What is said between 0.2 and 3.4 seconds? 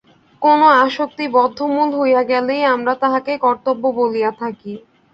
কোন আসক্তি বদ্ধমূল হইয়া গেলেই আমরা তাহাকে